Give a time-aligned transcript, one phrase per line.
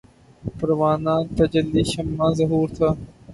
[0.57, 2.89] پروانۂ تجلی شمع ظہور تھا